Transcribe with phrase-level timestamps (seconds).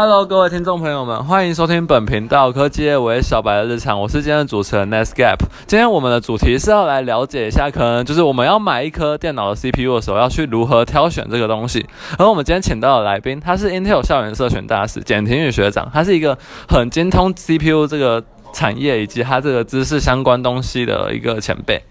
[0.00, 5.38] Hello，各位听众朋友们，欢迎收听本频道科技业为小白的日常，我是今天的主持人 Nesgap。
[5.66, 11.84] 今天我们的主题是要来了解一下，可能就是我们要买一颗电脑的 CPU 的时候，要去如何挑选这个东西。
[12.16, 16.38] 而我们今天请到的来宾，他是 Intel 校园社群大使简廷宇学长，他是一个
[16.68, 18.22] 很精通 CPU 这个
[18.52, 21.82] 产业以及他这个知识相关东西的一个前辈。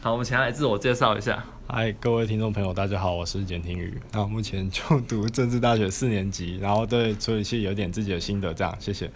[0.00, 1.42] 好，我们请他来自我介绍一下。
[1.66, 3.98] 嗨，各位听众朋友，大家好，我是简廷宇。
[4.12, 9.10] 那目前就读政治大学四年级，然后对处理器有点自己的心得，这样，谢谢。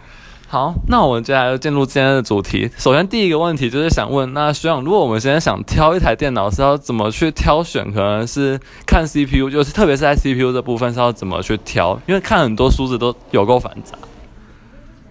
[0.49, 2.71] 好，那我们接下来就进入今天的主题。
[2.79, 7.85] 首先，第一个问题就是想问，那学长，如果我们现在想挑一台电脑，是要怎么去挑选？
[7.93, 12.01] 可能是看 CPU，就是特别是在 CPU 这部分是要怎么去挑？
[12.07, 13.99] 因为看很多数字都有够繁杂。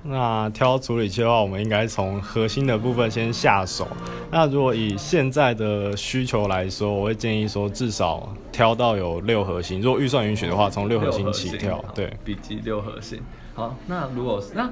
[0.07, 3.87] 那挑处理器的话，我们应该从核心的部分先下手。
[4.31, 9.81] 那如果以现在的需求来说，我会建议说至少挑到有六核心。
[9.81, 11.83] 如果预算允许的话，从六核心起跳。
[11.95, 13.19] 对，笔记六核心。
[13.55, 14.69] 好，那如果是那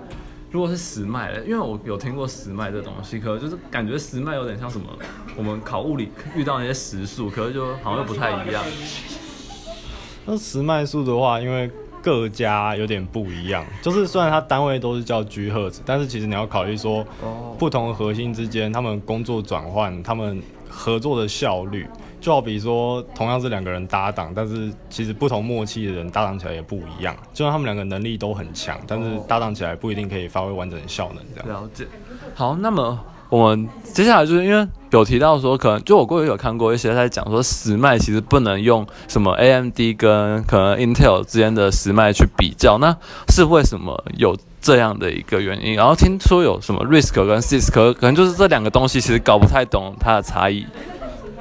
[0.52, 4.86] 如果是实脉的，因为我有听过实脉这东西，可就是感觉实脉有点像什么，
[5.36, 8.64] 我们考物理遇到那些实数，可是就好像又不太一样。
[10.28, 11.72] 那实脉数的话，因为
[12.04, 17.06] 各家有点不一样，就是虽然它单位都是叫 G 赫兹，但是其实你要考虑说，
[17.58, 21.88] 不同核心之间他们工作转换，他们合作的效率，
[22.20, 27.16] 就好比说同样是两个人搭档，但是其实不同默契的人搭档起来也不一样。
[27.34, 31.24] 就算他们两个能力都很强，但是搭档起来不一定可以发挥完整的效能。
[31.34, 31.88] 这样了解。
[32.36, 33.00] 好，那么。
[33.34, 42.95] 我们接下来就是因为有提到说，可能就我过去有看过一些在讲说，时脉其实不能用什么 AMD 跟可能 Intel 之间的时脉去比较，那
[43.30, 45.73] 是为什么有这样的一个原因？
[45.73, 50.68] 然后听说有什么 Risk 跟 CISC，可能就是这两个东西其实搞不太懂它的差异。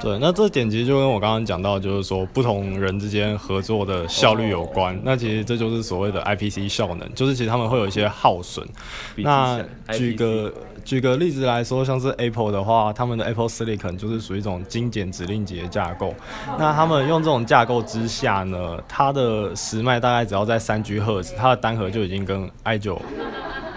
[0.03, 4.99] 对，那这点其实就跟我刚刚讲到，就是说不同人之间合作的效率有关。
[5.01, 8.67] 那其实这就是所谓的 IPC 效能，就是其实他们会有一些耗损。
[9.15, 16.13] 那举个举个例子来说，像是 Apple 的话，他们的 Apple Silicon 就是属于一种精简指令集的架构。
[16.59, 22.97] 那他们用这种架构之下呢，它的时脉大概只要在三 G 赫兹，它的单核就已经跟 i9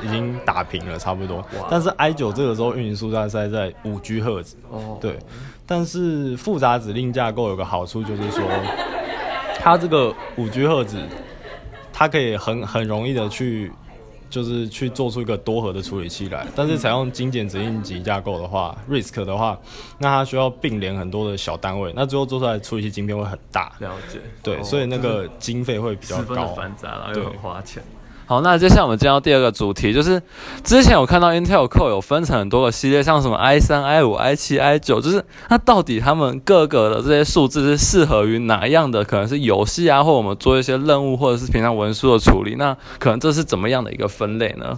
[0.07, 1.45] 已经打平了差不多。
[1.69, 4.57] 但是 i9 这个时候运行速大概在五 G 赫兹。
[4.71, 5.19] 哦，对。
[5.67, 8.43] 但是复杂指令架构有个好处，就是说，
[9.59, 10.97] 它这个五 G 赫兹，
[11.93, 13.73] 它可以很很容易的去，
[14.31, 16.47] 就是去做出一个多核的处理器来。
[16.55, 19.59] 但是采用精简指令集架构的话，RISC 的话，
[19.99, 23.73] 那它需要并联很多的小单位，那最后做出来处理器晶片会很大。
[23.81, 24.21] 了解。
[24.45, 26.47] 对，所以那个经费会比较高。
[26.55, 27.83] 繁杂，然后又很花钱。
[28.29, 30.21] 好，那接下来我们进到第二个主题，就是
[30.65, 39.05] 之前我看到 Intel Core 有分成很多个系列，像什么 i 三、i 五、i 七、i 九，就是那到底他们各个的这些数字是适合于哪样的？
[39.05, 44.77] 可能是游戏啊，或我们做一些任务，或者是平常文书的处理，那可能这是怎么样的一个分类呢？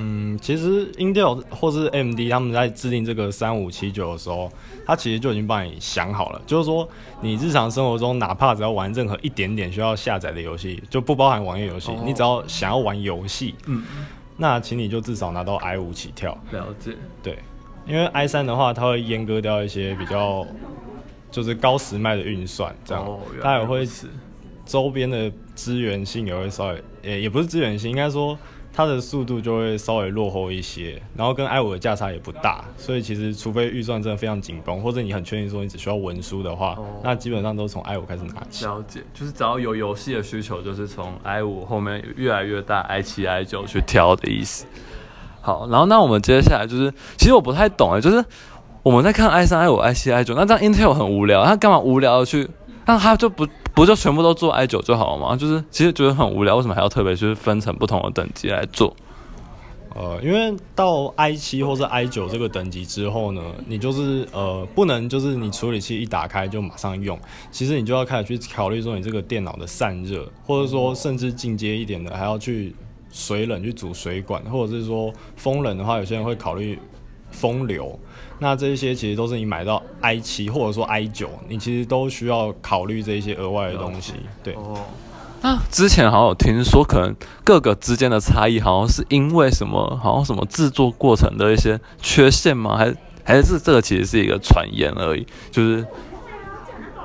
[0.00, 4.48] 嗯，其实 Intel 或是 AMD 他们在制定这个三五七九的时候，
[4.86, 6.88] 它其实就已经帮你想好了，就是说
[7.20, 13.84] 你日常生活中哪怕只要玩任何一点点需要下载的游戏，就不包含网页游戏，你只要想要玩游戏，嗯，
[14.36, 16.30] 那请你就至少拿到 i 五起跳。
[16.52, 16.94] 了解。
[17.20, 17.36] 对，
[17.84, 20.46] 因为 i 三的话，它会阉割掉一些比较
[21.30, 23.84] 就是高时脉的运算，这样它也会
[24.64, 28.38] 周边的资源性也会稍微，也也不是资源性，应该说。
[28.78, 38.64] 它的速度就会稍微落后一些，然后跟 i 五的价差也不大，所以其实除非预算真的非常紧绷，或者你很确定说你只需要文书的话，那基本上都从 i 五开始拿起。
[38.64, 44.64] 了解，就是只要有游戏的需求，就是从 i 五后面越来越大 i 七 i 九去挑的意思。
[45.40, 48.24] 好，然后那我们接下来就是，其实我不太懂哎，就是
[48.84, 52.48] 我们在看 i 三 i 五 i 七 i 九，那这样 Intel 很无聊，他干嘛无聊的去？
[52.86, 53.44] 那他就不
[53.78, 55.36] 不就全部都做 i 九就好了吗？
[55.36, 58.92] 就是其实觉得很无聊，为什么还要特别就是分成不同的等级来做？
[59.94, 67.16] 呃，因为到 i 七或者 i 九这个等级之后呢，你就是呃不能就是你处理器一打开就马上用，
[67.52, 72.74] 其实你就要开始去考虑说你这个电脑的散热，或者说甚至进阶一点的还要去
[73.12, 76.76] 水冷去煮水管，或者是说风冷的话，有些人会考虑
[77.30, 77.98] 风流。
[78.40, 84.12] 那这些其实都是你买到 i 七或者说 i 九，你其实都需要考虑这一些额外的东西。
[84.44, 84.54] 对。
[84.54, 84.78] 哦。
[85.40, 87.14] 那之前好像有听说，可能
[87.44, 89.96] 各个之间的差异，好像是因为什么？
[90.02, 92.76] 好像什么制作过程的一些缺陷吗？
[92.76, 92.94] 还
[93.24, 95.26] 还是这个其实是一个传言而已？
[95.50, 95.86] 就是。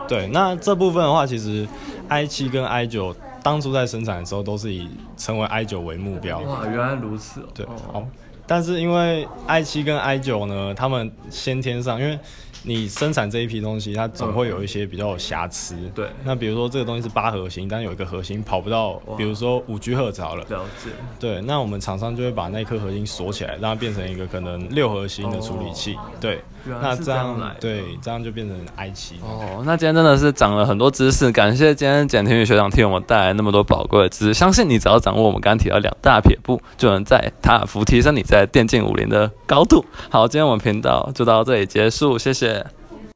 [0.08, 0.28] 对。
[0.31, 1.68] 那这部分的话，其实
[2.08, 4.88] i 七跟 i 九当初在生产的时候，都是以
[5.18, 6.40] 成为 i 九为目标。
[6.40, 7.42] 哇，原来如此。
[7.54, 7.66] 对。
[7.92, 8.04] 好。
[8.45, 12.18] 但是因为 i 七跟 i 九呢，他们先天上因为。
[12.66, 15.75] 你生产这一批东西，它总会有一些比较有瑕疵。
[15.94, 16.07] 对。
[16.24, 20.45] 那比如说这个东西是八核心，但有一个核心跑不到，比如说五 G 赫兹好了。
[20.48, 20.90] 了解。
[21.19, 25.98] 对，那我们厂商就会把那颗核心锁起来，让它变成一个可能六核心的处理器。
[26.22, 26.42] 对。
[26.65, 29.19] 那这样对，这样就变成爱奇艺。
[29.21, 34.33] 哦，那今天真的是长了很多知识，感谢今天简廷宇学长替我们带来那么多宝贵的知识。
[34.33, 39.83] 相信你只要掌握我们刚刚提到两大撇步，就能在塔尔福提升你在电竞武林的高度。
[40.10, 42.65] 好，今天我们频道就到这里结束，谢谢。